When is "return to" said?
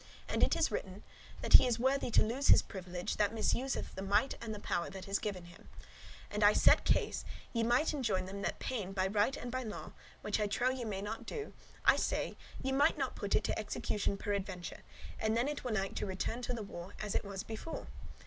16.07-16.53